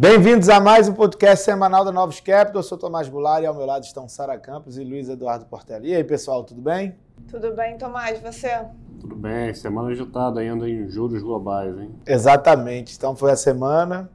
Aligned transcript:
Bem-vindos 0.00 0.48
a 0.48 0.60
mais 0.60 0.88
um 0.88 0.94
podcast 0.94 1.44
semanal 1.44 1.84
da 1.84 1.90
Novos 1.90 2.20
Capital. 2.20 2.60
Eu 2.60 2.62
sou 2.62 2.78
Tomás 2.78 3.08
Goulart 3.08 3.42
e 3.42 3.46
ao 3.46 3.52
meu 3.52 3.66
lado 3.66 3.82
estão 3.82 4.08
Sara 4.08 4.38
Campos 4.38 4.78
e 4.78 4.84
Luiz 4.84 5.08
Eduardo 5.08 5.44
Portela. 5.46 5.84
E 5.84 5.92
aí, 5.92 6.04
pessoal, 6.04 6.44
tudo 6.44 6.62
bem? 6.62 6.96
Tudo 7.28 7.52
bem, 7.52 7.76
Tomás, 7.76 8.20
você? 8.20 8.64
Tudo 9.00 9.16
bem, 9.16 9.52
semana 9.54 9.88
agitada 9.88 10.38
ainda 10.38 10.70
em 10.70 10.88
juros 10.88 11.20
globais, 11.20 11.76
hein? 11.76 11.92
Exatamente. 12.06 12.94
Então 12.96 13.16
foi 13.16 13.32
a 13.32 13.36
semana 13.36 14.08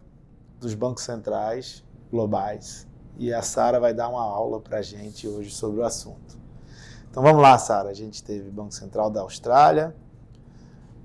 dos 0.57 0.73
bancos 0.73 1.03
centrais 1.03 1.83
globais 2.09 2.87
e 3.17 3.33
a 3.33 3.41
Sara 3.41 3.77
vai 3.77 3.93
dar 3.93 4.07
uma 4.07 4.23
aula 4.23 4.61
para 4.61 4.77
a 4.77 4.81
gente 4.81 5.27
hoje 5.27 5.51
sobre 5.51 5.81
o 5.81 5.83
assunto. 5.83 6.39
Então 7.11 7.21
vamos 7.21 7.41
lá, 7.41 7.57
Sara. 7.57 7.89
A 7.89 7.93
gente 7.93 8.23
teve 8.23 8.49
Banco 8.49 8.73
Central 8.73 9.09
da 9.09 9.19
Austrália, 9.19 9.93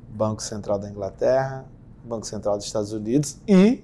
Banco 0.09 0.41
Central 0.41 0.79
da 0.79 0.89
Inglaterra, 0.89 1.65
Banco 2.05 2.27
Central 2.27 2.57
dos 2.57 2.67
Estados 2.67 2.93
Unidos 2.93 3.41
e 3.49 3.83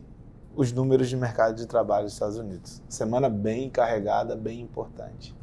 os 0.56 0.72
números 0.72 1.08
de 1.08 1.16
mercado 1.16 1.56
de 1.56 1.66
trabalho 1.66 2.04
dos 2.04 2.12
Estados 2.12 2.36
Unidos. 2.36 2.82
Semana 2.88 3.28
bem 3.28 3.68
carregada, 3.68 4.36
bem 4.36 4.60
importante. 4.60 5.34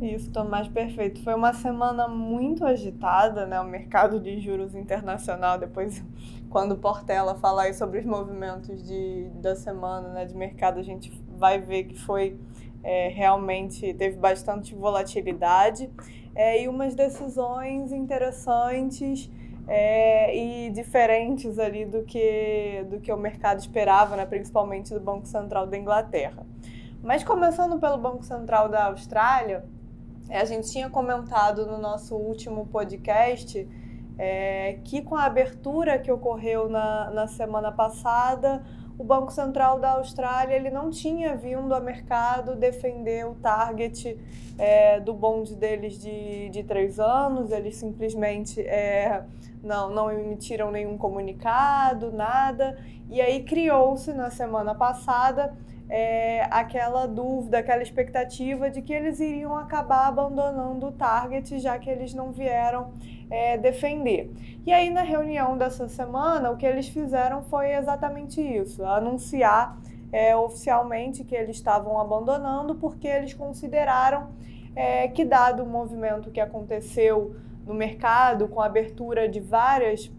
Isso, 0.00 0.30
Tomás, 0.30 0.68
perfeito. 0.68 1.22
Foi 1.22 1.34
uma 1.34 1.54
semana 1.54 2.06
muito 2.06 2.66
agitada, 2.66 3.46
né? 3.46 3.58
O 3.58 3.64
mercado 3.64 4.20
de 4.20 4.38
juros 4.40 4.74
internacional, 4.74 5.58
depois, 5.58 6.04
quando 6.50 6.72
o 6.72 6.76
Portela 6.76 7.34
falar 7.36 7.72
sobre 7.72 8.00
os 8.00 8.04
movimentos 8.04 8.86
de, 8.86 9.30
da 9.40 9.56
semana 9.56 10.10
né, 10.10 10.24
de 10.26 10.36
mercado, 10.36 10.78
a 10.78 10.82
gente 10.82 11.10
vai 11.38 11.58
ver 11.58 11.84
que 11.84 11.98
foi 11.98 12.38
é, 12.82 13.08
realmente, 13.08 13.94
teve 13.94 14.18
bastante 14.18 14.74
volatilidade 14.74 15.90
é, 16.34 16.62
e 16.62 16.68
umas 16.68 16.94
decisões 16.94 17.90
interessantes 17.90 19.30
é, 19.66 20.36
e 20.36 20.70
diferentes 20.70 21.58
ali 21.58 21.84
do 21.84 22.04
que, 22.04 22.86
do 22.88 23.00
que 23.00 23.12
o 23.12 23.16
mercado 23.16 23.58
esperava, 23.58 24.16
né, 24.16 24.24
principalmente 24.24 24.94
do 24.94 25.00
Banco 25.00 25.26
Central 25.26 25.66
da 25.66 25.76
Inglaterra. 25.76 26.46
Mas 27.02 27.24
começando 27.24 27.78
pelo 27.78 27.98
Banco 27.98 28.24
Central 28.24 28.68
da 28.68 28.86
Austrália, 28.86 29.64
a 30.30 30.44
gente 30.44 30.70
tinha 30.70 30.90
comentado 30.90 31.66
no 31.66 31.78
nosso 31.78 32.16
último 32.16 32.66
podcast 32.66 33.68
é, 34.18 34.78
que 34.84 35.02
com 35.02 35.14
a 35.14 35.24
abertura 35.24 35.98
que 35.98 36.10
ocorreu 36.10 36.68
na, 36.68 37.10
na 37.10 37.26
semana 37.26 37.70
passada, 37.70 38.64
o 38.98 39.04
Banco 39.04 39.30
Central 39.32 39.78
da 39.78 39.92
Austrália 39.92 40.54
ele 40.54 40.70
não 40.70 40.90
tinha 40.90 41.36
vindo 41.36 41.74
a 41.74 41.80
mercado 41.80 42.56
defender 42.56 43.26
o 43.26 43.34
target 43.34 44.18
é, 44.58 44.98
do 45.00 45.12
bonde 45.12 45.54
deles 45.54 45.98
de, 45.98 46.48
de 46.48 46.62
três 46.62 46.98
anos, 46.98 47.52
eles 47.52 47.76
simplesmente 47.76 48.60
é, 48.60 49.22
não, 49.62 49.90
não 49.90 50.10
emitiram 50.10 50.70
nenhum 50.70 50.96
comunicado, 50.96 52.10
nada. 52.10 52.78
E 53.10 53.20
aí 53.20 53.42
criou-se 53.42 54.12
na 54.12 54.30
semana 54.30 54.74
passada 54.74 55.54
é, 55.88 56.46
aquela 56.50 57.06
dúvida, 57.06 57.58
aquela 57.58 57.82
expectativa 57.82 58.68
de 58.68 58.82
que 58.82 58.92
eles 58.92 59.20
iriam 59.20 59.56
acabar 59.56 60.06
abandonando 60.08 60.86
o 60.86 60.92
target, 60.92 61.58
já 61.58 61.78
que 61.78 61.88
eles 61.88 62.12
não 62.12 62.32
vieram 62.32 62.92
é, 63.30 63.56
defender. 63.56 64.30
E 64.64 64.72
aí, 64.72 64.90
na 64.90 65.02
reunião 65.02 65.56
dessa 65.56 65.88
semana, 65.88 66.50
o 66.50 66.56
que 66.56 66.66
eles 66.66 66.88
fizeram 66.88 67.42
foi 67.44 67.72
exatamente 67.72 68.40
isso: 68.40 68.84
anunciar 68.84 69.78
é, 70.12 70.36
oficialmente 70.36 71.24
que 71.24 71.34
eles 71.34 71.56
estavam 71.56 72.00
abandonando, 72.00 72.74
porque 72.74 73.06
eles 73.06 73.32
consideraram 73.34 74.28
é, 74.74 75.08
que, 75.08 75.24
dado 75.24 75.62
o 75.62 75.66
movimento 75.66 76.30
que 76.30 76.40
aconteceu 76.40 77.36
no 77.64 77.74
mercado, 77.74 78.48
com 78.48 78.60
a 78.60 78.66
abertura 78.66 79.28
de 79.28 79.40
várias, 79.40 80.10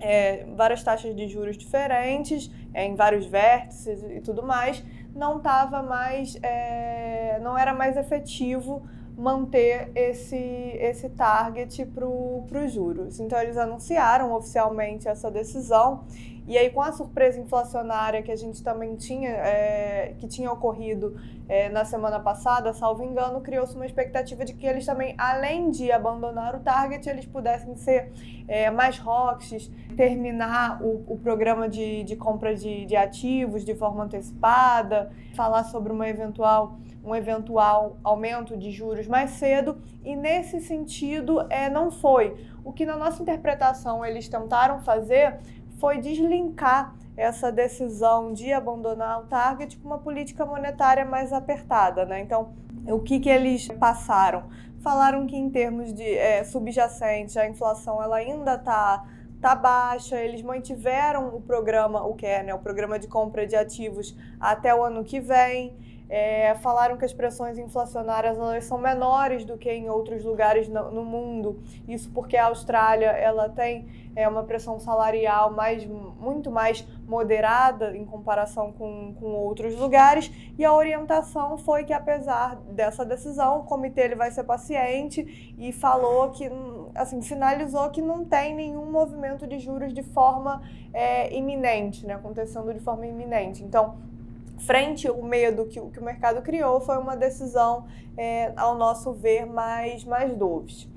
é, 0.00 0.44
várias 0.56 0.82
taxas 0.82 1.14
de 1.14 1.28
juros 1.28 1.56
diferentes, 1.56 2.50
é, 2.74 2.84
em 2.84 2.94
vários 2.94 3.26
vértices 3.26 4.02
e 4.02 4.20
tudo 4.20 4.42
mais, 4.42 4.84
não 5.14 5.38
estava 5.38 5.82
mais, 5.82 6.36
é, 6.42 7.38
não 7.42 7.56
era 7.56 7.72
mais 7.74 7.96
efetivo 7.96 8.82
manter 9.16 9.92
esse, 9.94 10.36
esse 10.36 11.08
target 11.10 11.84
para 11.86 12.06
os 12.06 12.72
juros. 12.72 13.20
Então, 13.20 13.38
eles 13.40 13.56
anunciaram 13.56 14.32
oficialmente 14.32 15.06
essa 15.08 15.30
decisão 15.30 16.04
e 16.46 16.58
aí, 16.58 16.70
com 16.70 16.82
a 16.82 16.90
surpresa 16.90 17.38
inflacionária 17.38 18.20
que 18.22 18.32
a 18.32 18.36
gente 18.36 18.62
também 18.64 18.96
tinha, 18.96 19.30
é, 19.30 20.14
que 20.18 20.26
tinha 20.26 20.50
ocorrido 20.50 21.16
é, 21.48 21.68
na 21.68 21.84
semana 21.84 22.18
passada, 22.18 22.72
salvo 22.72 23.04
engano, 23.04 23.40
criou-se 23.40 23.76
uma 23.76 23.86
expectativa 23.86 24.44
de 24.44 24.52
que 24.52 24.66
eles 24.66 24.84
também, 24.84 25.14
além 25.16 25.70
de 25.70 25.92
abandonar 25.92 26.56
o 26.56 26.60
target, 26.60 27.08
eles 27.08 27.26
pudessem 27.26 27.76
ser 27.76 28.12
é, 28.48 28.70
mais 28.70 28.98
rocks, 28.98 29.70
terminar 29.96 30.82
o, 30.82 31.04
o 31.06 31.18
programa 31.18 31.68
de, 31.68 32.02
de 32.02 32.16
compra 32.16 32.54
de, 32.54 32.86
de 32.86 32.96
ativos 32.96 33.64
de 33.64 33.74
forma 33.76 34.02
antecipada, 34.02 35.12
falar 35.34 35.62
sobre 35.64 35.92
uma 35.92 36.08
eventual 36.08 36.76
um 37.04 37.14
eventual 37.14 37.96
aumento 38.04 38.56
de 38.56 38.70
juros 38.70 39.08
mais 39.08 39.30
cedo, 39.30 39.76
e 40.04 40.14
nesse 40.14 40.60
sentido 40.60 41.44
é, 41.50 41.68
não 41.68 41.90
foi. 41.90 42.36
O 42.64 42.72
que 42.72 42.86
na 42.86 42.96
nossa 42.96 43.20
interpretação 43.20 44.04
eles 44.04 44.28
tentaram 44.28 44.80
fazer 44.80 45.40
foi 45.82 45.98
deslinkar 45.98 46.94
essa 47.16 47.50
decisão 47.50 48.32
de 48.32 48.52
abandonar 48.52 49.18
o 49.18 49.26
target 49.26 49.76
com 49.78 49.88
uma 49.88 49.98
política 49.98 50.46
monetária 50.46 51.04
mais 51.04 51.32
apertada. 51.32 52.06
Né? 52.06 52.20
Então, 52.20 52.54
o 52.86 53.00
que, 53.00 53.18
que 53.18 53.28
eles 53.28 53.66
passaram? 53.66 54.44
Falaram 54.80 55.26
que 55.26 55.36
em 55.36 55.50
termos 55.50 55.92
de 55.92 56.04
é, 56.04 56.44
subjacente, 56.44 57.36
a 57.36 57.48
inflação 57.48 58.00
ela 58.00 58.18
ainda 58.18 58.54
está 58.54 59.04
tá 59.40 59.56
baixa, 59.56 60.20
eles 60.20 60.40
mantiveram 60.40 61.34
o 61.34 61.40
programa, 61.40 62.06
o 62.06 62.14
que 62.14 62.26
é, 62.26 62.44
né, 62.44 62.54
o 62.54 62.60
programa 62.60 62.96
de 62.96 63.08
compra 63.08 63.44
de 63.44 63.56
ativos 63.56 64.16
até 64.38 64.72
o 64.72 64.84
ano 64.84 65.02
que 65.02 65.18
vem. 65.18 65.76
É, 66.14 66.54
falaram 66.56 66.98
que 66.98 67.06
as 67.06 67.12
pressões 67.14 67.56
inflacionárias 67.56 68.36
elas 68.36 68.66
são 68.66 68.76
menores 68.76 69.46
do 69.46 69.56
que 69.56 69.72
em 69.72 69.88
outros 69.88 70.22
lugares 70.22 70.68
no, 70.68 70.90
no 70.90 71.02
mundo. 71.02 71.62
Isso 71.88 72.10
porque 72.12 72.36
a 72.36 72.48
Austrália 72.48 73.06
ela 73.06 73.48
tem 73.48 73.88
é, 74.14 74.28
uma 74.28 74.42
pressão 74.44 74.78
salarial 74.78 75.54
mais, 75.54 75.86
muito 75.86 76.50
mais 76.50 76.86
moderada 77.06 77.96
em 77.96 78.04
comparação 78.04 78.72
com, 78.72 79.14
com 79.18 79.24
outros 79.24 79.74
lugares. 79.74 80.30
E 80.58 80.66
a 80.66 80.74
orientação 80.74 81.56
foi 81.56 81.84
que, 81.84 81.94
apesar 81.94 82.56
dessa 82.56 83.06
decisão, 83.06 83.60
o 83.60 83.62
comitê 83.62 84.02
ele 84.02 84.14
vai 84.14 84.30
ser 84.30 84.44
paciente 84.44 85.54
e 85.56 85.72
falou 85.72 86.28
que, 86.28 86.50
assim, 86.94 87.22
sinalizou 87.22 87.88
que 87.88 88.02
não 88.02 88.22
tem 88.22 88.54
nenhum 88.54 88.84
movimento 88.90 89.46
de 89.46 89.58
juros 89.58 89.94
de 89.94 90.02
forma 90.02 90.62
é, 90.92 91.34
iminente, 91.34 92.06
né, 92.06 92.12
acontecendo 92.12 92.70
de 92.74 92.80
forma 92.80 93.06
iminente. 93.06 93.64
Então, 93.64 94.11
frente 94.58 95.10
o 95.10 95.22
medo 95.22 95.66
que, 95.66 95.80
que 95.80 95.98
o 95.98 96.04
mercado 96.04 96.42
criou 96.42 96.80
foi 96.80 96.98
uma 96.98 97.16
decisão, 97.16 97.86
é, 98.16 98.52
ao 98.56 98.76
nosso 98.76 99.12
ver, 99.12 99.46
mais, 99.46 100.04
mais 100.04 100.34
doves. 100.36 100.88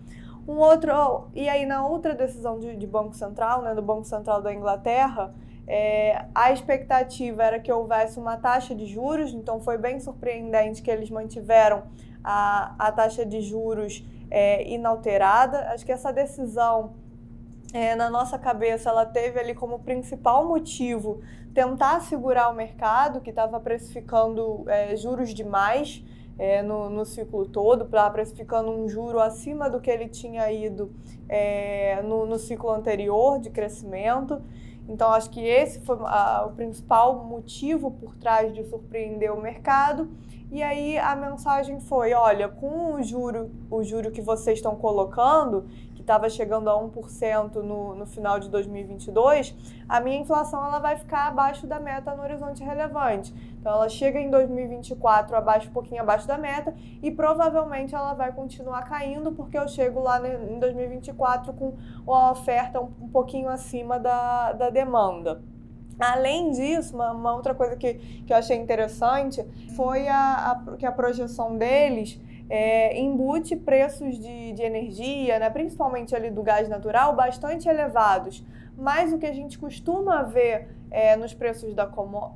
Um 0.47 0.57
outro, 0.57 0.91
e 1.33 1.49
aí 1.49 1.65
na 1.65 1.85
outra 1.87 2.13
decisão 2.13 2.59
de, 2.59 2.75
de 2.75 2.85
Banco 2.85 3.15
Central, 3.15 3.63
né, 3.63 3.73
do 3.73 3.81
Banco 3.81 4.05
Central 4.05 4.41
da 4.41 4.53
Inglaterra, 4.53 5.33
é, 5.67 6.25
a 6.35 6.51
expectativa 6.51 7.43
era 7.43 7.59
que 7.59 7.71
houvesse 7.71 8.19
uma 8.19 8.37
taxa 8.37 8.75
de 8.75 8.85
juros, 8.85 9.33
então 9.33 9.59
foi 9.59 9.77
bem 9.77 9.99
surpreendente 9.99 10.81
que 10.83 10.91
eles 10.91 11.09
mantiveram 11.09 11.83
a, 12.23 12.75
a 12.77 12.91
taxa 12.91 13.25
de 13.25 13.41
juros 13.41 14.05
é, 14.29 14.67
inalterada. 14.69 15.69
Acho 15.71 15.85
que 15.85 15.91
essa 15.91 16.13
decisão 16.13 16.93
é, 17.75 17.93
na 17.93 18.09
nossa 18.09 18.39
cabeça, 18.39 18.89
ela 18.89 19.05
teve 19.05 19.37
ali 19.37 19.53
como 19.53 19.79
principal 19.79 20.47
motivo 20.47 21.19
tentar 21.53 21.99
segurar 21.99 22.47
o 22.49 22.53
mercado, 22.53 23.19
que 23.19 23.31
estava 23.31 23.59
precificando 23.59 24.63
é, 24.65 24.95
juros 24.95 25.33
demais 25.33 26.01
é, 26.39 26.63
no, 26.63 26.89
no 26.89 27.03
ciclo 27.03 27.45
todo, 27.45 27.85
para 27.85 28.09
precificando 28.11 28.71
um 28.71 28.87
juro 28.87 29.19
acima 29.19 29.69
do 29.69 29.81
que 29.81 29.91
ele 29.91 30.07
tinha 30.07 30.49
ido 30.49 30.89
é, 31.27 32.01
no, 32.01 32.25
no 32.25 32.39
ciclo 32.39 32.71
anterior 32.71 33.41
de 33.41 33.49
crescimento. 33.49 34.41
Então, 34.87 35.11
acho 35.11 35.29
que 35.29 35.45
esse 35.45 35.81
foi 35.81 35.97
a, 36.03 36.45
o 36.47 36.53
principal 36.53 37.25
motivo 37.25 37.91
por 37.91 38.15
trás 38.15 38.53
de 38.53 38.63
surpreender 38.63 39.33
o 39.33 39.41
mercado. 39.41 40.09
E 40.49 40.63
aí 40.63 40.97
a 40.97 41.15
mensagem 41.15 41.81
foi: 41.81 42.13
olha, 42.13 42.47
com 42.47 42.93
o 42.93 43.03
juro, 43.03 43.51
o 43.69 43.83
juro 43.83 44.11
que 44.11 44.21
vocês 44.21 44.59
estão 44.59 44.75
colocando, 44.75 45.65
estava 46.05 46.29
chegando 46.29 46.69
a 46.69 46.73
1% 46.73 47.55
no, 47.55 47.95
no 47.95 48.05
final 48.05 48.39
de 48.39 48.47
2022, 48.49 49.55
a 49.89 49.99
minha 49.99 50.17
inflação 50.17 50.63
ela 50.63 50.79
vai 50.79 50.95
ficar 50.95 51.27
abaixo 51.27 51.65
da 51.65 51.79
meta 51.79 52.15
no 52.15 52.21
horizonte 52.21 52.63
relevante. 52.63 53.33
Então 53.59 53.73
ela 53.73 53.89
chega 53.89 54.19
em 54.19 54.29
2024 54.29 55.35
abaixo, 55.35 55.69
um 55.69 55.73
pouquinho 55.73 56.01
abaixo 56.01 56.27
da 56.27 56.37
meta 56.37 56.73
e 57.01 57.11
provavelmente 57.11 57.95
ela 57.95 58.13
vai 58.13 58.31
continuar 58.31 58.83
caindo 58.83 59.31
porque 59.31 59.57
eu 59.57 59.67
chego 59.67 59.99
lá 59.99 60.21
em 60.27 60.59
2024 60.59 61.51
com 61.53 61.73
uma 62.05 62.31
oferta 62.31 62.79
um, 62.79 62.91
um 63.01 63.09
pouquinho 63.09 63.49
acima 63.49 63.99
da, 63.99 64.53
da 64.53 64.69
demanda. 64.69 65.41
Além 65.99 66.51
disso, 66.51 66.93
uma, 66.93 67.11
uma, 67.11 67.33
outra 67.33 67.55
coisa 67.55 67.75
que, 67.75 67.93
que 67.93 68.31
eu 68.33 68.37
achei 68.37 68.57
interessante 68.57 69.43
foi 69.75 70.07
a, 70.07 70.51
a, 70.51 70.77
que 70.77 70.85
a 70.85 70.91
projeção 70.91 71.57
deles 71.57 72.19
é, 72.49 72.99
embute 72.99 73.55
preços 73.55 74.19
de, 74.19 74.53
de 74.53 74.61
energia, 74.61 75.39
né, 75.39 75.49
principalmente 75.49 76.15
ali 76.15 76.29
do 76.29 76.43
gás 76.43 76.69
natural, 76.69 77.15
bastante 77.15 77.67
elevados. 77.67 78.43
Mas 78.77 79.13
o 79.13 79.17
que 79.17 79.25
a 79.25 79.33
gente 79.33 79.57
costuma 79.57 80.21
ver 80.23 80.67
é, 80.91 81.15
nos 81.15 81.33
preços 81.33 81.73
da 81.73 81.89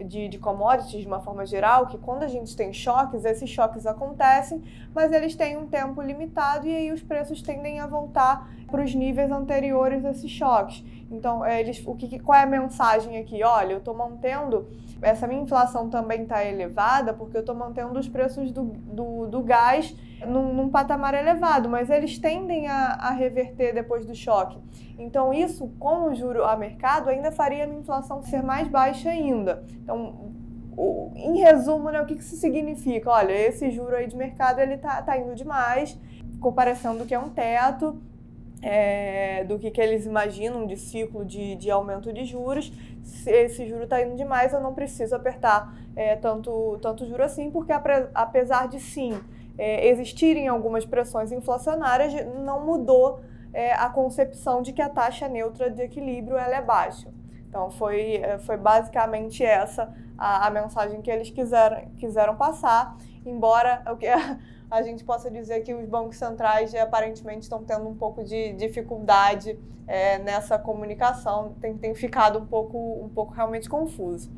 de, 0.04 0.28
de 0.28 0.38
commodities 0.38 1.02
de 1.02 1.08
uma 1.08 1.20
forma 1.20 1.46
geral, 1.46 1.88
que 1.88 1.98
quando 1.98 2.24
a 2.24 2.28
gente 2.28 2.56
tem 2.56 2.74
choques, 2.74 3.26
esses 3.26 3.50
choques 3.50 3.86
acontecem, 3.86 4.64
mas 4.94 5.12
eles 5.12 5.36
têm 5.36 5.58
um 5.58 5.68
tempo 5.68 6.02
limitado 6.02 6.68
e 6.68 6.76
aí 6.76 6.92
os 6.92 7.02
preços 7.02 7.42
tendem 7.42 7.80
a 7.80 7.88
voltar 7.88 8.50
para 8.70 8.84
os 8.84 8.94
níveis 8.94 9.32
anteriores 9.32 10.06
a 10.06 10.12
esses 10.12 10.30
choques. 10.30 10.84
Então, 11.12 11.46
eles, 11.46 11.82
o 11.86 11.96
que, 11.96 12.20
qual 12.20 12.38
é 12.38 12.44
a 12.44 12.46
mensagem 12.46 13.18
aqui? 13.18 13.44
Olha, 13.44 13.74
eu 13.74 13.80
estou 13.80 13.96
mantendo, 13.96 14.68
essa 15.02 15.26
minha 15.26 15.42
inflação 15.42 15.90
também 15.90 16.24
está 16.24 16.46
elevada 16.46 17.14
porque 17.14 17.36
eu 17.36 17.42
estou 17.42 17.56
mantendo 17.56 17.98
os 17.98 18.08
preços 18.08 18.52
do, 18.52 18.64
do, 18.64 19.28
do 19.28 19.42
gás 19.42 19.96
num, 20.28 20.54
num, 20.54 20.70
patamar 20.70 21.16
elevado, 21.16 21.68
mas 21.68 21.90
eles 21.90 22.20
tendem 22.20 22.68
a, 22.68 22.94
a, 22.94 23.12
reverter 23.12 23.74
depois 23.74 24.06
do 24.06 24.14
choque. 24.14 24.60
Então, 25.00 25.34
isso, 25.34 25.68
com 25.80 26.10
o 26.10 26.16
juro 26.16 26.44
a 26.44 26.56
mercado, 26.56 27.10
ainda 27.10 27.32
faria 27.32 27.64
a 27.64 27.68
minha 27.68 27.80
inflação 27.80 28.22
ser 28.22 28.39
mais 28.42 28.68
baixa 28.68 29.10
ainda. 29.10 29.64
Então, 29.84 30.34
o, 30.78 31.12
em 31.16 31.40
resumo, 31.40 31.90
né, 31.92 32.02
o 32.02 32.06
que, 32.06 32.16
que 32.16 32.22
isso 32.22 32.38
significa? 32.38 33.10
Olha, 33.10 33.34
esse 33.34 33.70
juro 33.70 33.96
aí 33.96 34.08
de 34.08 34.16
mercado 34.16 34.60
ele 34.60 34.78
tá, 34.78 35.02
tá 35.02 35.18
indo 35.18 35.36
demais, 35.36 36.00
ficou 36.34 36.54
parecendo 36.54 37.06
que 37.06 37.14
é 37.14 37.20
um 37.20 37.30
teto. 37.30 38.02
É, 38.62 39.46
do 39.46 39.58
que, 39.58 39.72
que 39.72 39.80
eles 39.80 40.06
imaginam 40.06 40.68
de 40.68 40.76
ciclo 40.76 41.24
de, 41.24 41.56
de 41.56 41.72
aumento 41.72 42.12
de 42.12 42.26
juros. 42.26 42.74
Se 43.02 43.32
esse 43.32 43.66
juro 43.66 43.86
está 43.86 44.02
indo 44.02 44.18
demais, 44.18 44.52
eu 44.52 44.60
não 44.60 44.74
preciso 44.74 45.16
apertar 45.16 45.74
é, 45.96 46.18
tanto, 46.18 46.78
tanto 46.82 47.06
juro 47.06 47.24
assim, 47.24 47.50
porque 47.50 47.72
apesar 48.14 48.68
de 48.68 48.82
sim 48.82 49.18
é, 49.58 49.88
existirem 49.88 50.50
algumas 50.50 50.86
pressões 50.86 51.32
inflacionárias, 51.32 52.14
não 52.44 52.66
mudou 52.66 53.22
é, 53.54 53.74
a 53.74 53.90
concepção 53.90 54.62
de 54.62 54.72
que 54.72 54.82
a 54.82 54.90
taxa 54.90 55.28
neutra 55.28 55.70
de 55.70 55.82
equilíbrio 55.82 56.38
ela 56.38 56.56
é 56.56 56.62
baixa. 56.62 57.08
Então, 57.50 57.72
foi, 57.72 58.18
é, 58.18 58.38
foi 58.40 58.58
basicamente 58.58 59.44
essa 59.44 59.92
a, 60.18 60.48
a 60.48 60.50
mensagem 60.52 61.02
que 61.02 61.10
eles 61.10 61.30
quiseram, 61.32 61.82
quiseram 61.98 62.36
passar, 62.36 62.96
embora 63.26 63.82
o 63.92 63.98
que 63.98 64.08
a 64.70 64.82
gente 64.84 65.04
possa 65.04 65.32
dizer 65.32 65.62
que 65.62 65.74
os 65.74 65.88
bancos 65.88 66.18
centrais 66.18 66.74
aparentemente 66.76 67.42
estão 67.42 67.64
tendo 67.64 67.88
um 67.88 67.96
pouco 67.96 68.24
de 68.24 68.54
dificuldade 68.54 69.58
é, 69.88 70.20
nessa 70.20 70.60
comunicação, 70.60 71.56
tem, 71.60 71.76
tem 71.76 71.96
ficado 71.96 72.38
um 72.38 72.46
pouco, 72.46 72.78
um 73.04 73.10
pouco 73.10 73.34
realmente 73.34 73.68
confuso. 73.68 74.30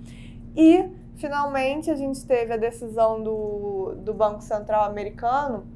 E 0.55 0.89
finalmente 1.17 1.91
a 1.91 1.95
gente 1.95 2.25
teve 2.25 2.53
a 2.53 2.57
decisão 2.57 3.21
do, 3.21 3.95
do 3.97 4.13
Banco 4.13 4.41
Central 4.41 4.85
americano. 4.85 5.67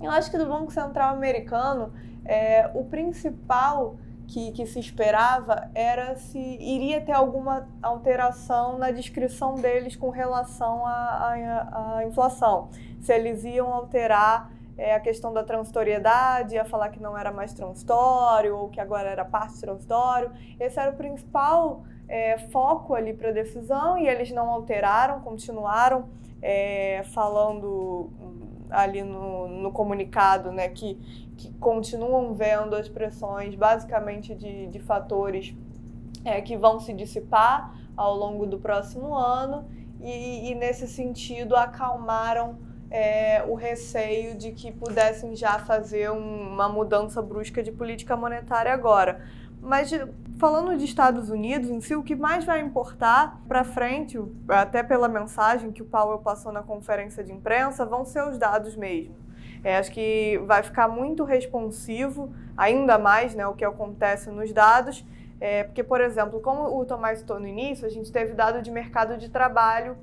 Eu 0.00 0.12
acho 0.12 0.30
que 0.30 0.38
do 0.38 0.46
Banco 0.46 0.70
Central 0.72 1.14
americano, 1.16 1.92
é, 2.24 2.70
o 2.74 2.84
principal 2.84 3.96
que, 4.28 4.52
que, 4.52 4.66
se 4.66 4.78
esperava 4.78 5.70
era 5.74 6.14
se 6.16 6.38
iria 6.38 7.00
ter 7.00 7.12
alguma 7.12 7.66
alteração 7.82 8.78
na 8.78 8.90
descrição 8.90 9.54
deles 9.54 9.96
com 9.96 10.10
relação 10.10 10.86
à, 10.86 12.02
inflação. 12.06 12.68
Se 13.00 13.12
eles 13.12 13.42
iam 13.42 13.72
alterar 13.72 14.52
é, 14.76 14.94
a 14.94 15.00
questão 15.00 15.32
da 15.32 15.42
transitoriedade, 15.42 16.54
ia 16.54 16.64
falar 16.64 16.90
que 16.90 17.00
não 17.00 17.16
era 17.16 17.32
mais 17.32 17.52
transitório 17.52 18.56
ou 18.56 18.68
que 18.68 18.80
agora 18.80 19.08
era 19.08 19.24
parte 19.24 19.58
transitório. 19.60 20.30
Esse 20.60 20.78
era 20.78 20.90
o 20.90 20.94
principal 20.94 21.82
é, 22.06 22.38
foco 22.50 22.94
ali 22.94 23.14
para 23.14 23.30
a 23.30 23.32
decisão 23.32 23.98
e 23.98 24.06
eles 24.06 24.30
não 24.30 24.50
alteraram, 24.50 25.20
continuaram 25.20 26.08
é, 26.40 27.02
falando 27.12 28.10
ali 28.70 29.02
no, 29.02 29.48
no 29.48 29.72
comunicado 29.72 30.52
né, 30.52 30.68
que, 30.68 30.94
que 31.36 31.52
continuam 31.54 32.34
vendo 32.34 32.74
as 32.74 32.88
pressões 32.88 33.54
basicamente 33.54 34.34
de, 34.34 34.66
de 34.66 34.78
fatores 34.78 35.54
é, 36.24 36.40
que 36.40 36.56
vão 36.56 36.80
se 36.80 36.92
dissipar 36.92 37.74
ao 37.96 38.16
longo 38.16 38.46
do 38.46 38.58
próximo 38.58 39.14
ano 39.14 39.68
e, 40.00 40.50
e 40.50 40.54
nesse 40.54 40.86
sentido 40.86 41.56
acalmaram 41.56 42.58
é, 42.90 43.44
o 43.46 43.54
receio 43.54 44.36
de 44.36 44.52
que 44.52 44.72
pudessem 44.72 45.36
já 45.36 45.58
fazer 45.58 46.10
um, 46.10 46.52
uma 46.52 46.68
mudança 46.68 47.20
brusca 47.20 47.62
de 47.62 47.70
política 47.70 48.16
monetária 48.16 48.72
agora. 48.72 49.26
Mas 49.60 49.90
falando 50.38 50.76
de 50.76 50.84
Estados 50.84 51.30
Unidos 51.30 51.68
em 51.68 51.80
si, 51.80 51.94
o 51.96 52.02
que 52.02 52.14
mais 52.14 52.44
vai 52.44 52.60
importar 52.60 53.42
para 53.48 53.64
frente, 53.64 54.18
até 54.48 54.82
pela 54.82 55.08
mensagem 55.08 55.72
que 55.72 55.82
o 55.82 55.84
Powell 55.84 56.18
passou 56.18 56.52
na 56.52 56.62
conferência 56.62 57.24
de 57.24 57.32
imprensa, 57.32 57.84
vão 57.84 58.04
ser 58.04 58.22
os 58.22 58.38
dados 58.38 58.76
mesmo. 58.76 59.14
É, 59.64 59.76
acho 59.76 59.90
que 59.90 60.40
vai 60.46 60.62
ficar 60.62 60.86
muito 60.86 61.24
responsivo, 61.24 62.32
ainda 62.56 62.96
mais, 62.96 63.34
né, 63.34 63.46
o 63.46 63.54
que 63.54 63.64
acontece 63.64 64.30
nos 64.30 64.52
dados, 64.52 65.04
é, 65.40 65.64
porque, 65.64 65.82
por 65.82 66.00
exemplo, 66.00 66.40
como 66.40 66.78
o 66.78 66.84
Tomás 66.84 67.18
citou 67.18 67.40
no 67.40 67.46
início, 67.46 67.84
a 67.84 67.90
gente 67.90 68.10
teve 68.12 68.32
dado 68.32 68.62
de 68.62 68.70
mercado 68.70 69.16
de 69.18 69.28
trabalho 69.28 69.96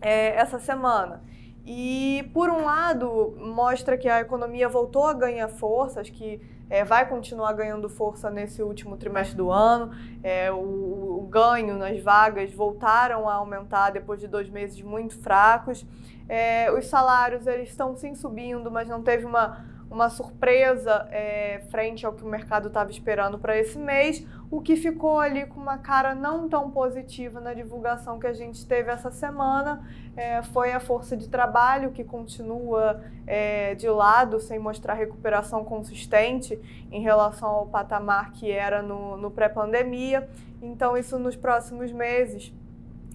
é, 0.00 0.34
essa 0.34 0.58
semana. 0.58 1.22
E, 1.64 2.28
por 2.34 2.50
um 2.50 2.64
lado, 2.64 3.36
mostra 3.38 3.96
que 3.96 4.08
a 4.08 4.20
economia 4.20 4.68
voltou 4.68 5.06
a 5.06 5.12
ganhar 5.12 5.48
força, 5.48 6.00
acho 6.00 6.12
que 6.12 6.40
é, 6.70 6.84
vai 6.84 7.06
continuar 7.08 7.52
ganhando 7.52 7.88
força 7.88 8.30
nesse 8.30 8.62
último 8.62 8.96
trimestre 8.96 9.36
do 9.36 9.50
ano. 9.50 9.90
É, 10.22 10.52
o, 10.52 10.56
o, 11.20 11.28
ganho 11.28 11.76
nas 11.76 12.00
vagas 12.00 12.52
voltaram 12.54 13.28
a 13.28 13.34
aumentar 13.34 13.90
depois 13.90 14.20
de 14.20 14.28
dois 14.28 14.48
meses 14.48 14.80
muito 14.80 15.18
fracos. 15.18 15.84
É, 16.28 16.70
os 16.70 16.86
salários 16.86 17.48
eles 17.48 17.70
estão 17.70 17.96
sim 17.96 18.14
subindo, 18.14 18.70
mas 18.70 18.88
não 18.88 19.02
teve 19.02 19.26
uma 19.26 19.64
uma 19.90 20.08
surpresa 20.08 21.08
é, 21.10 21.62
frente 21.68 22.06
ao 22.06 22.12
que 22.12 22.22
o 22.22 22.26
mercado 22.26 22.68
estava 22.68 22.90
esperando 22.90 23.38
para 23.38 23.58
esse 23.58 23.76
mês, 23.76 24.24
o 24.48 24.60
que 24.60 24.76
ficou 24.76 25.18
ali 25.18 25.46
com 25.46 25.58
uma 25.58 25.78
cara 25.78 26.14
não 26.14 26.48
tão 26.48 26.70
positiva 26.70 27.40
na 27.40 27.52
divulgação 27.52 28.18
que 28.18 28.26
a 28.26 28.32
gente 28.32 28.64
teve 28.64 28.90
essa 28.90 29.10
semana 29.10 29.84
é, 30.16 30.42
foi 30.42 30.72
a 30.72 30.78
força 30.78 31.16
de 31.16 31.28
trabalho, 31.28 31.90
que 31.90 32.04
continua 32.04 33.02
é, 33.26 33.74
de 33.74 33.88
lado, 33.88 34.38
sem 34.38 34.58
mostrar 34.58 34.94
recuperação 34.94 35.64
consistente 35.64 36.58
em 36.90 37.02
relação 37.02 37.48
ao 37.48 37.66
patamar 37.66 38.32
que 38.32 38.50
era 38.50 38.82
no, 38.82 39.16
no 39.16 39.30
pré-pandemia. 39.30 40.28
Então, 40.62 40.96
isso 40.96 41.18
nos 41.18 41.34
próximos 41.34 41.90
meses, 41.90 42.52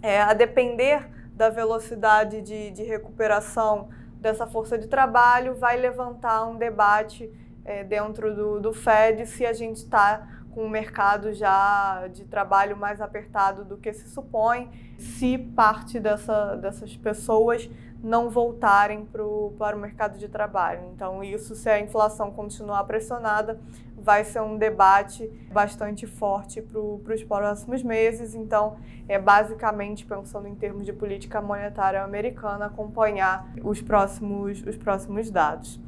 é, 0.02 0.22
a 0.22 0.34
depender 0.34 1.10
da 1.34 1.50
velocidade 1.50 2.42
de, 2.42 2.72
de 2.72 2.84
recuperação 2.84 3.90
dessa 4.26 4.48
força 4.48 4.76
de 4.76 4.88
trabalho 4.88 5.54
vai 5.54 5.78
levantar 5.78 6.48
um 6.48 6.58
debate 6.58 7.32
é, 7.64 7.84
dentro 7.84 8.36
do, 8.36 8.60
do 8.60 8.74
Fed 8.74 9.24
se 9.28 9.46
a 9.46 9.54
gente 9.54 9.78
está 9.78 10.28
com 10.50 10.66
um 10.66 10.70
mercado 10.70 11.32
já 11.32 12.08
de 12.08 12.26
trabalho 12.26 12.76
mais 12.76 13.02
apertado 13.02 13.64
do 13.64 13.78
que 13.78 13.94
se 13.94 14.10
supõe, 14.10 14.72
se 14.98 15.38
parte 15.38 16.00
dessa, 16.00 16.56
dessas 16.56 16.98
pessoas 16.98 17.70
não 18.02 18.32
voltarem 18.32 19.06
pro, 19.06 19.54
para 19.60 19.78
o 19.78 19.80
mercado 19.80 20.18
de 20.18 20.28
trabalho. 20.28 20.90
Então, 20.96 21.24
isso, 21.24 21.56
se 21.56 21.70
a 21.70 21.80
inflação 21.80 22.32
continuar 22.32 22.84
pressionada, 22.86 23.60
vai 24.06 24.24
ser 24.24 24.40
um 24.40 24.56
debate 24.56 25.28
bastante 25.52 26.06
forte 26.06 26.62
para 26.62 26.80
os 26.80 27.24
próximos 27.24 27.82
meses. 27.82 28.36
Então, 28.36 28.78
é 29.10 29.18
basicamente, 29.18 30.06
pensando 30.06 30.48
em 30.48 30.54
termos 30.54 30.86
de 30.86 30.94
política 30.94 31.42
monetária 31.42 32.04
americana, 32.04 32.68
acompanhar 32.68 33.52
os 33.64 33.82
próximos, 33.82 34.62
os 34.62 34.78
próximos 34.78 35.32
dados. 35.32 35.82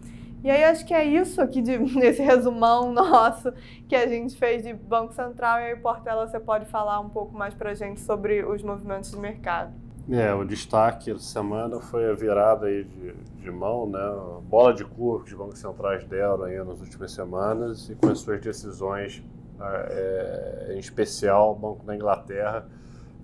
E 0.44 0.50
aí 0.50 0.64
acho 0.64 0.84
que 0.84 0.96
é 0.96 1.06
isso 1.06 1.40
aqui 1.40 1.62
de, 1.62 1.78
nesse 1.96 2.24
resumão 2.24 2.92
nosso 2.92 3.54
que 3.88 3.96
a 3.96 4.08
gente 4.08 4.36
fez 4.36 4.64
de 4.64 4.74
Banco 4.74 5.14
Central. 5.14 5.60
E 5.60 5.66
aí, 5.66 5.76
Portela, 5.76 6.28
você 6.28 6.40
pode 6.40 6.66
falar 6.66 7.00
um 7.00 7.10
pouco 7.10 7.38
mais 7.38 7.54
para 7.54 7.70
a 7.70 7.74
gente 7.76 8.00
sobre 8.00 8.44
os 8.44 8.64
movimentos 8.64 9.12
de 9.12 9.18
mercado. 9.18 9.87
É, 10.10 10.34
o 10.34 10.46
destaque 10.46 11.12
da 11.12 11.20
semana 11.20 11.82
foi 11.82 12.10
a 12.10 12.14
virada 12.14 12.68
aí 12.68 12.86
de, 12.86 13.14
de 13.42 13.52
mão, 13.52 13.86
né? 13.90 14.00
bola 14.44 14.74
de 14.74 14.86
curva 14.86 15.26
que 15.26 15.34
os 15.34 15.38
bancos 15.38 15.60
centrais 15.60 16.06
deram 16.06 16.44
aí 16.44 16.58
nas 16.64 16.80
últimas 16.80 17.12
semanas 17.12 17.90
e 17.90 17.96
com 17.96 18.08
as 18.08 18.20
suas 18.20 18.40
decisões, 18.40 19.22
é, 19.60 20.72
em 20.74 20.80
especial 20.80 21.52
o 21.52 21.56
Banco 21.56 21.86
da 21.86 21.94
Inglaterra, 21.94 22.66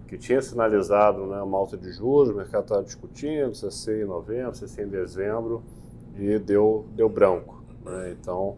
que 0.10 0.18
tinha 0.18 0.42
sinalizado 0.42 1.26
né, 1.26 1.42
uma 1.42 1.58
alta 1.58 1.78
de 1.78 1.90
juros, 1.94 2.30
o 2.30 2.36
mercado 2.36 2.64
estava 2.64 2.84
discutindo 2.84 3.56
ser 3.56 4.04
em 4.04 4.06
novembro, 4.06 4.54
ser 4.54 4.86
em 4.86 4.90
dezembro, 4.90 5.64
e 6.18 6.38
deu, 6.38 6.86
deu 6.96 7.08
branco. 7.08 7.64
Né? 7.86 8.12
Então, 8.12 8.58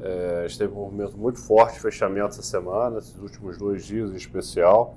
é, 0.00 0.44
a 0.44 0.48
gente 0.48 0.58
teve 0.58 0.72
um 0.72 0.76
movimento 0.76 1.16
muito 1.18 1.38
forte 1.38 1.74
de 1.74 1.80
fechamento 1.80 2.28
essa 2.28 2.42
semana, 2.42 2.98
esses 2.98 3.18
últimos 3.18 3.58
dois 3.58 3.84
dias 3.84 4.10
em 4.12 4.16
especial, 4.16 4.96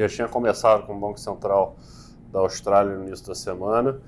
já 0.00 0.08
tinha 0.08 0.28
começado 0.28 0.86
com 0.86 0.94
o 0.94 1.00
Banco 1.00 1.20
Central 1.20 1.76
da 2.30 2.40
Austrália 2.40 2.96
no 2.96 3.06
início 3.06 3.26
da 3.26 3.34
semana 3.34 4.00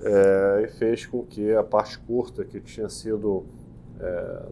é, 0.00 0.62
e 0.64 0.68
fez 0.68 1.06
com 1.06 1.24
que 1.24 1.54
a 1.54 1.62
parte 1.62 1.98
curta, 1.98 2.44
que 2.44 2.60
tinha 2.60 2.88
sido 2.88 3.44
é, 4.00 4.42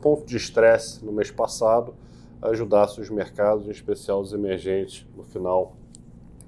ponto 0.00 0.24
de 0.24 0.36
estresse 0.36 1.04
no 1.04 1.12
mês 1.12 1.30
passado, 1.30 1.94
ajudasse 2.40 3.00
os 3.00 3.10
mercados, 3.10 3.66
em 3.66 3.70
especial 3.70 4.20
os 4.20 4.32
emergentes, 4.32 5.06
no 5.16 5.24
final 5.24 5.76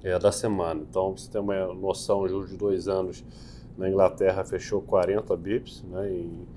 é, 0.03 0.17
da 0.17 0.31
semana. 0.31 0.81
Então, 0.89 1.15
você 1.15 1.29
tem 1.29 1.41
uma 1.41 1.73
noção, 1.73 2.27
juros 2.27 2.49
de 2.49 2.57
dois 2.57 2.87
anos 2.87 3.23
na 3.77 3.89
Inglaterra 3.89 4.43
fechou 4.43 4.81
40 4.81 5.35
bips 5.37 5.83
né, 5.83 6.09
em, 6.09 6.47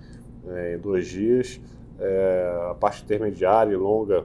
em 0.74 0.78
dois 0.78 1.06
dias. 1.06 1.60
É, 1.98 2.68
a 2.70 2.74
parte 2.74 3.02
intermediária 3.02 3.72
e 3.72 3.76
longa 3.76 4.24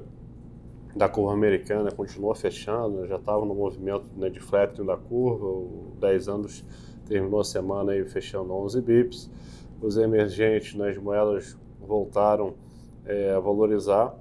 da 0.96 1.08
curva 1.08 1.34
americana 1.34 1.92
continua 1.92 2.36
fechando, 2.36 3.06
já 3.08 3.18
estava 3.18 3.46
no 3.46 3.54
movimento 3.54 4.06
né, 4.18 4.30
de 4.30 4.40
flattening 4.40 4.88
da 4.88 4.98
curva, 4.98 5.46
o 5.46 5.94
10 6.00 6.28
anos 6.28 6.66
terminou 7.06 7.40
a 7.40 7.44
semana 7.44 7.92
aí 7.92 8.04
fechando 8.06 8.54
11 8.54 8.82
bips, 8.82 9.32
os 9.82 9.98
emergentes 9.98 10.76
nas 10.76 10.96
né, 10.96 11.02
moedas 11.02 11.58
voltaram 11.80 12.54
é, 13.06 13.34
a 13.34 13.40
valorizar 13.40 14.16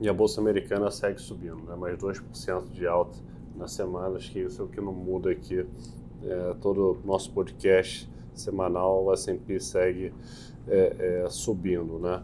e 0.00 0.08
a 0.08 0.12
bolsa 0.12 0.40
americana 0.40 0.90
segue 0.90 1.20
subindo, 1.20 1.62
né, 1.64 1.76
mais 1.76 1.96
2% 1.98 2.70
de 2.70 2.86
alta 2.86 3.18
na 3.56 3.68
semana, 3.68 4.16
acho 4.16 4.30
que 4.32 4.40
isso 4.40 4.62
é 4.62 4.64
o 4.64 4.68
que 4.68 4.80
não 4.80 4.92
muda 4.92 5.30
aqui, 5.30 5.66
é, 6.24 6.54
todo 6.60 6.98
o 7.02 7.06
nosso 7.06 7.32
podcast 7.32 8.10
semanal, 8.34 9.04
o 9.04 9.12
S&P 9.12 9.60
segue 9.60 10.12
é, 10.66 11.22
é, 11.24 11.28
subindo, 11.28 11.98
né. 11.98 12.22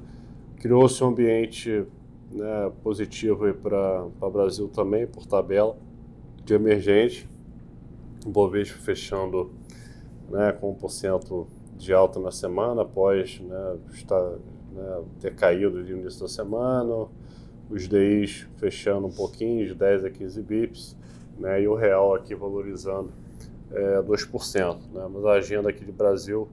Criou-se 0.57 1.03
um 1.05 1.09
ambiente 1.09 1.87
né, 2.31 2.71
positivo 2.83 3.53
para 3.55 4.07
o 4.21 4.31
Brasil 4.31 4.69
também, 4.69 5.07
por 5.07 5.27
tabela, 5.27 5.77
de 6.45 6.55
emergente. 6.55 7.29
O 8.27 8.31
Bovespa 8.31 8.79
fechando 8.79 9.51
né, 10.29 10.53
com 10.53 10.75
1% 10.75 11.47
de 11.77 11.93
alta 11.93 12.19
na 12.19 12.31
semana, 12.31 12.83
após 12.83 13.41
né, 13.41 13.77
estar, 13.93 14.31
né, 14.73 15.03
ter 15.21 15.35
caído 15.35 15.79
no 15.79 15.89
início 15.89 16.21
da 16.21 16.29
semana. 16.29 17.07
Os 17.71 17.87
DIs 17.87 18.47
fechando 18.57 19.07
um 19.07 19.13
pouquinho, 19.13 19.67
de 19.67 19.75
10 19.75 20.05
a 20.05 20.11
15 20.11 20.43
bips, 20.43 20.97
né, 21.39 21.63
e 21.63 21.69
o 21.69 21.75
real 21.75 22.15
aqui 22.15 22.35
valorizando 22.35 23.11
é, 23.71 24.03
2%. 24.03 24.79
Né, 24.93 25.09
mas 25.13 25.25
a 25.25 25.33
agenda 25.33 25.71
aqui 25.71 25.85
de 25.85 25.93
Brasil 25.93 26.49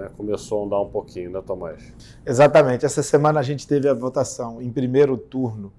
né, 0.00 0.10
começou 0.16 0.62
a 0.62 0.66
andar 0.66 0.80
um 0.80 0.88
pouquinho, 0.88 1.30
né, 1.30 1.42
Tomás? 1.46 1.92
Exatamente. 2.24 2.86
Essa 2.86 3.02
semana 3.02 3.38
a 3.40 3.42
gente 3.42 3.66
teve 3.66 3.88
a 3.88 3.94
votação 3.94 4.60
em 4.62 4.70
primeiro 4.70 5.16
turno 5.16 5.72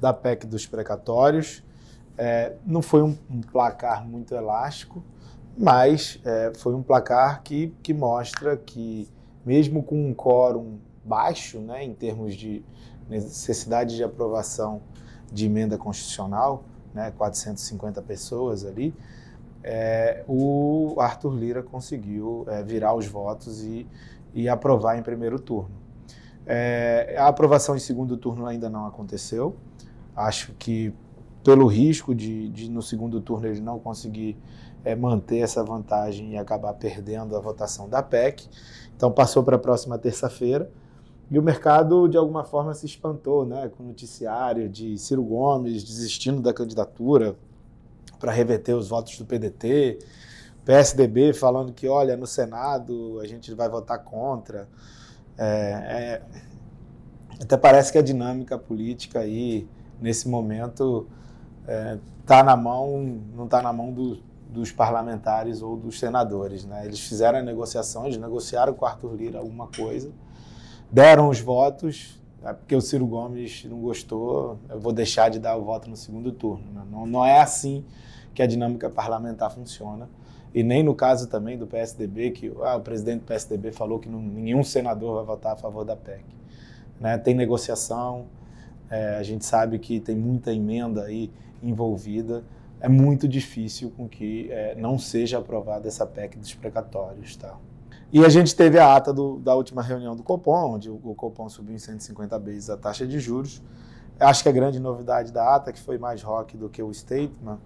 da 0.00 0.12
PEC 0.12 0.46
dos 0.46 0.66
precatórios. 0.66 1.62
É, 2.16 2.54
não 2.64 2.80
foi 2.80 3.02
um, 3.02 3.16
um, 3.30 3.40
placar 3.40 4.06
muito 4.06 4.34
elástico, 4.34 5.04
mas 5.56 6.18
é, 6.24 6.52
foi 6.56 6.74
um 6.74 6.82
placar 6.82 7.42
que, 7.42 7.74
que 7.82 7.92
mostra 7.92 8.56
que, 8.56 9.08
mesmo 9.44 9.82
com 9.82 10.08
um 10.08 10.14
quórum 10.14 10.78
baixo, 11.04 11.58
né, 11.60 11.84
em 11.84 11.94
termos 11.94 12.34
de 12.34 12.64
necessidade 13.08 13.96
de 13.96 14.02
aprovação 14.02 14.80
de 15.30 15.46
emenda 15.46 15.76
constitucional, 15.76 16.64
né, 16.92 17.12
450 17.16 18.02
pessoas 18.02 18.64
ali, 18.64 18.94
é, 19.62 20.24
o 20.26 20.96
Arthur 20.98 21.34
Lira 21.34 21.62
conseguiu 21.62 22.44
é, 22.48 22.62
virar 22.62 22.94
os 22.94 23.06
votos 23.06 23.62
e, 23.62 23.86
e, 24.32 24.48
aprovar 24.48 24.98
em 24.98 25.02
primeiro 25.02 25.38
turno. 25.38 25.74
É, 26.46 27.16
a 27.18 27.28
aprovação 27.28 27.76
em 27.76 27.80
segundo 27.80 28.16
turno 28.16 28.46
ainda 28.46 28.70
não 28.70 28.86
aconteceu. 28.86 29.56
Acho 30.14 30.52
que 30.58 30.94
pelo 31.44 31.66
risco 31.66 32.14
de, 32.14 32.48
de 32.48 32.70
no 32.70 32.82
segundo 32.82 33.20
turno 33.20 33.46
ele 33.46 33.60
não 33.60 33.78
conseguir 33.78 34.36
é, 34.84 34.94
manter 34.94 35.38
essa 35.38 35.62
vantagem 35.62 36.32
e 36.32 36.38
acabar 36.38 36.72
perdendo 36.74 37.36
a 37.36 37.40
votação 37.40 37.88
da 37.88 38.02
PEC. 38.02 38.48
Então 38.96 39.12
passou 39.12 39.42
para 39.42 39.56
a 39.56 39.58
próxima 39.58 39.98
terça-feira. 39.98 40.70
E 41.30 41.38
o 41.38 41.42
mercado, 41.42 42.08
de 42.08 42.16
alguma 42.16 42.42
forma, 42.42 42.72
se 42.72 42.86
espantou 42.86 43.44
né, 43.44 43.68
com 43.68 43.82
o 43.82 43.86
noticiário 43.86 44.68
de 44.68 44.96
Ciro 44.96 45.22
Gomes 45.22 45.84
desistindo 45.84 46.40
da 46.40 46.54
candidatura, 46.54 47.36
para 48.18 48.32
reverter 48.32 48.74
os 48.74 48.88
votos 48.88 49.16
do 49.18 49.24
PDT, 49.24 49.98
PSDB 50.68 51.32
falando 51.32 51.72
que, 51.72 51.88
olha, 51.88 52.14
no 52.14 52.26
Senado 52.26 53.18
a 53.22 53.26
gente 53.26 53.54
vai 53.54 53.70
votar 53.70 54.04
contra. 54.04 54.68
É, 55.38 55.46
é, 55.46 56.22
até 57.40 57.56
parece 57.56 57.90
que 57.90 57.96
a 57.96 58.02
dinâmica 58.02 58.58
política 58.58 59.20
aí, 59.20 59.66
nesse 59.98 60.28
momento, 60.28 61.06
está 62.20 62.40
é, 62.40 62.42
na 62.42 62.54
mão, 62.54 63.22
não 63.34 63.46
está 63.46 63.62
na 63.62 63.72
mão 63.72 63.90
do, 63.90 64.18
dos 64.46 64.70
parlamentares 64.70 65.62
ou 65.62 65.74
dos 65.74 65.98
senadores. 65.98 66.66
Né? 66.66 66.84
Eles 66.84 67.00
fizeram 67.00 67.38
a 67.38 67.42
negociação, 67.42 68.06
negociaram 68.06 68.74
com 68.74 68.84
o 68.84 68.88
Arthur 68.88 69.14
Lira 69.14 69.38
alguma 69.38 69.68
coisa, 69.68 70.12
deram 70.92 71.30
os 71.30 71.40
votos, 71.40 72.20
é 72.44 72.52
porque 72.52 72.76
o 72.76 72.80
Ciro 72.82 73.06
Gomes 73.06 73.64
não 73.64 73.80
gostou, 73.80 74.58
eu 74.68 74.78
vou 74.78 74.92
deixar 74.92 75.30
de 75.30 75.38
dar 75.38 75.56
o 75.56 75.64
voto 75.64 75.88
no 75.88 75.96
segundo 75.96 76.30
turno. 76.30 76.70
Né? 76.74 76.82
Não, 76.90 77.06
não 77.06 77.24
é 77.24 77.40
assim 77.40 77.86
que 78.38 78.42
a 78.42 78.46
dinâmica 78.46 78.88
parlamentar 78.88 79.50
funciona. 79.50 80.08
E 80.54 80.62
nem 80.62 80.80
no 80.80 80.94
caso 80.94 81.26
também 81.26 81.58
do 81.58 81.66
PSDB, 81.66 82.30
que 82.30 82.52
ah, 82.62 82.76
o 82.76 82.80
presidente 82.80 83.22
do 83.22 83.24
PSDB 83.26 83.72
falou 83.72 83.98
que 83.98 84.08
não, 84.08 84.22
nenhum 84.22 84.62
senador 84.62 85.16
vai 85.16 85.24
votar 85.24 85.54
a 85.54 85.56
favor 85.56 85.84
da 85.84 85.96
PEC. 85.96 86.22
Né? 87.00 87.18
Tem 87.18 87.34
negociação, 87.34 88.26
é, 88.88 89.16
a 89.16 89.24
gente 89.24 89.44
sabe 89.44 89.76
que 89.80 89.98
tem 89.98 90.14
muita 90.14 90.52
emenda 90.52 91.02
aí 91.02 91.32
envolvida. 91.60 92.44
É 92.80 92.88
muito 92.88 93.26
difícil 93.26 93.90
com 93.96 94.08
que 94.08 94.48
é, 94.52 94.76
não 94.76 95.00
seja 95.00 95.38
aprovada 95.38 95.88
essa 95.88 96.06
PEC 96.06 96.38
dos 96.38 96.54
precatórios. 96.54 97.34
Tá? 97.34 97.56
E 98.12 98.24
a 98.24 98.28
gente 98.28 98.54
teve 98.54 98.78
a 98.78 98.94
ata 98.94 99.12
do, 99.12 99.40
da 99.40 99.52
última 99.56 99.82
reunião 99.82 100.14
do 100.14 100.22
Copom, 100.22 100.74
onde 100.74 100.88
o, 100.88 101.00
o 101.02 101.12
Copom 101.12 101.48
subiu 101.48 101.74
em 101.74 101.80
150 101.80 102.38
vezes 102.38 102.70
a 102.70 102.76
taxa 102.76 103.04
de 103.04 103.18
juros. 103.18 103.60
Acho 104.20 104.44
que 104.44 104.48
a 104.48 104.52
grande 104.52 104.78
novidade 104.78 105.32
da 105.32 105.56
ata, 105.56 105.72
que 105.72 105.80
foi 105.80 105.98
mais 105.98 106.22
rock 106.22 106.56
do 106.56 106.68
que 106.68 106.80
o 106.80 106.94
statement, 106.94 107.58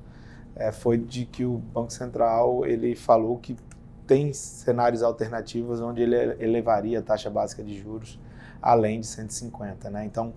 é, 0.56 0.71
foi 0.73 0.99
de 0.99 1.25
que 1.25 1.44
o 1.44 1.59
Banco 1.59 1.92
Central 1.92 2.66
ele 2.66 2.94
falou 2.94 3.38
que 3.38 3.56
tem 4.06 4.32
cenários 4.32 5.02
alternativos 5.02 5.80
onde 5.80 6.02
ele 6.02 6.16
elevaria 6.42 6.99
a 6.99 7.02
taxa 7.02 7.30
básica 7.30 7.62
de 7.62 7.78
juros 7.78 8.18
além 8.61 9.00
de 9.00 9.06
150, 9.06 9.90
né? 9.90 10.04
Então, 10.04 10.32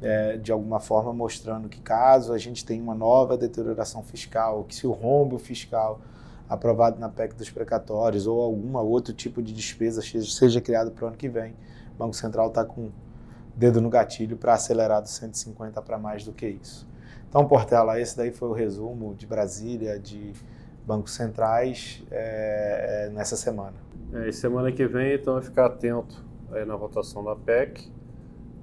é, 0.00 0.36
de 0.36 0.50
alguma 0.50 0.80
forma 0.80 1.12
mostrando 1.12 1.68
que 1.68 1.80
caso 1.80 2.32
a 2.32 2.38
gente 2.38 2.64
tenha 2.64 2.82
uma 2.82 2.94
nova 2.94 3.36
deterioração 3.36 4.02
fiscal, 4.02 4.64
que 4.64 4.74
se 4.74 4.86
o 4.86 4.92
rombo 4.92 5.38
fiscal 5.38 6.00
aprovado 6.48 6.98
na 6.98 7.08
PEC 7.08 7.34
dos 7.34 7.50
precatórios 7.50 8.26
ou 8.26 8.40
algum 8.40 8.76
outro 8.78 9.12
tipo 9.12 9.42
de 9.42 9.52
despesa 9.52 10.00
seja 10.02 10.60
criado 10.60 10.90
para 10.90 11.04
o 11.04 11.08
ano 11.08 11.16
que 11.16 11.28
vem, 11.28 11.54
o 11.94 11.98
Banco 11.98 12.14
Central 12.14 12.48
está 12.48 12.64
com 12.64 12.82
o 12.82 12.92
dedo 13.54 13.80
no 13.80 13.90
gatilho 13.90 14.36
para 14.36 14.54
acelerar 14.54 15.02
dos 15.02 15.10
150 15.12 15.80
para 15.82 15.98
mais 15.98 16.24
do 16.24 16.32
que 16.32 16.46
isso. 16.46 16.86
Então, 17.36 17.46
Portela, 17.46 18.00
esse 18.00 18.16
daí 18.16 18.32
foi 18.32 18.48
o 18.48 18.52
resumo 18.54 19.14
de 19.14 19.26
Brasília, 19.26 19.98
de 19.98 20.32
bancos 20.86 21.12
centrais 21.12 22.02
é, 22.10 23.08
é, 23.08 23.10
nessa 23.10 23.36
semana. 23.36 23.74
É, 24.14 24.32
semana 24.32 24.72
que 24.72 24.86
vem, 24.86 25.16
então, 25.16 25.34
vai 25.34 25.42
ficar 25.42 25.66
atento 25.66 26.24
aí 26.50 26.64
na 26.64 26.74
votação 26.76 27.22
da 27.22 27.36
PEC. 27.36 27.92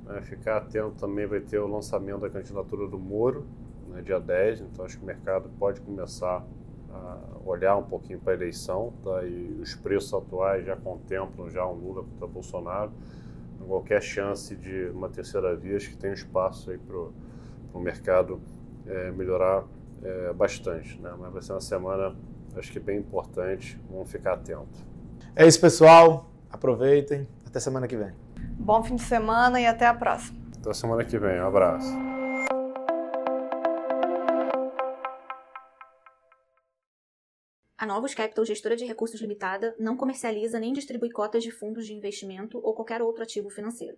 Né, 0.06 0.20
ficar 0.24 0.58
atento 0.58 0.96
também 0.96 1.27
vai 1.27 1.39
ter 1.39 1.60
o 1.60 1.68
lançamento 1.68 2.22
da 2.22 2.32
candidatura 2.32 2.88
do 2.88 2.98
Moro, 2.98 3.46
né, 3.89 4.01
dia 4.01 4.20
10, 4.20 4.62
então 4.62 4.84
acho 4.84 4.98
que 4.98 5.03
o 5.03 5.06
mercado 5.06 5.51
pode 5.60 5.80
começar 5.80 6.44
a 6.92 7.18
olhar 7.46 7.77
um 7.77 7.84
pouquinho 7.84 8.20
para 8.22 8.34
a 8.34 8.36
eleição, 8.36 8.92
tá? 9.03 9.24
e 9.24 9.60
os 9.62 9.75
preços 9.75 10.12
atuais 10.15 10.65
já 10.65 10.75
contemplam 10.75 11.48
já 11.48 11.63
um 11.68 11.74
Lula 11.74 12.03
contra 12.06 12.25
Bolsonaro, 12.25 12.92
qualquer 13.68 14.01
chance 14.01 14.56
de 14.56 14.88
uma 14.88 15.10
terceira 15.10 15.56
via, 15.56 15.77
acho 15.77 15.92
que 15.92 15.96
tem 15.96 16.10
um 16.10 16.15
espaço 16.15 16.72
aí 16.72 16.80
para 16.80 16.98
o 16.98 17.80
mercado 17.80 18.42
é, 18.88 19.12
melhorar 19.12 19.63
é, 20.04 20.34
bastante. 20.34 21.00
Né? 21.00 21.13
Mas 21.18 21.34
vai 21.34 21.42
ser 21.42 21.54
uma 21.54 21.62
semana, 21.62 22.16
acho 22.56 22.72
que 22.72 22.80
bem 22.80 23.00
importante, 23.00 23.80
vamos 23.90 24.12
ficar 24.12 24.34
atento. 24.34 24.84
É 25.36 25.48
isso, 25.48 25.60
pessoal. 25.60 26.30
Aproveitem. 26.50 27.28
Até 27.46 27.60
semana 27.60 27.88
que 27.88 27.98
vem. 27.98 28.13
Bom 28.60 28.84
fim 28.84 28.96
de 28.96 29.04
semana 29.04 29.60
e 29.60 29.66
até 29.66 29.86
a 29.86 29.94
próxima. 29.94 30.40
Até 30.60 30.74
semana 30.74 31.04
que 31.04 31.18
vem. 31.18 31.42
Um 31.42 31.48
abraço. 31.48 31.92
A 37.84 37.86
Novos 37.86 38.13
Capital, 38.13 38.46
gestora 38.46 38.78
de 38.78 38.86
recursos 38.86 39.20
limitada, 39.20 39.75
não 39.78 39.98
comercializa 39.98 40.58
nem 40.58 40.72
distribui 40.72 41.10
cotas 41.12 41.44
de 41.44 41.52
fundos 41.52 41.86
de 41.86 41.94
investimento 41.94 42.58
ou 42.63 42.74
qualquer 42.74 43.02
outro 43.02 43.24
ativo 43.24 43.50
financeiro. 43.50 43.98